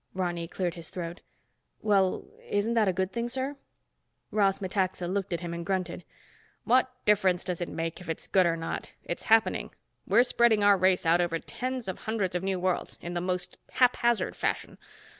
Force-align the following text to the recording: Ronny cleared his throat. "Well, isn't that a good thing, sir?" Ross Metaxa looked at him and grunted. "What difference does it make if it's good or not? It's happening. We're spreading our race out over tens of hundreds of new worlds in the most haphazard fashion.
Ronny 0.15 0.47
cleared 0.47 0.73
his 0.73 0.89
throat. 0.89 1.21
"Well, 1.83 2.25
isn't 2.49 2.73
that 2.73 2.87
a 2.87 2.91
good 2.91 3.11
thing, 3.11 3.29
sir?" 3.29 3.55
Ross 4.31 4.57
Metaxa 4.59 5.05
looked 5.07 5.31
at 5.31 5.41
him 5.41 5.53
and 5.53 5.63
grunted. 5.63 6.05
"What 6.63 6.89
difference 7.05 7.43
does 7.43 7.61
it 7.61 7.69
make 7.69 8.01
if 8.01 8.09
it's 8.09 8.25
good 8.25 8.47
or 8.47 8.57
not? 8.57 8.93
It's 9.03 9.25
happening. 9.25 9.69
We're 10.07 10.23
spreading 10.23 10.63
our 10.63 10.75
race 10.75 11.05
out 11.05 11.21
over 11.21 11.37
tens 11.37 11.87
of 11.87 11.99
hundreds 11.99 12.35
of 12.35 12.41
new 12.41 12.59
worlds 12.59 12.97
in 12.99 13.13
the 13.13 13.21
most 13.21 13.59
haphazard 13.73 14.35
fashion. 14.35 14.79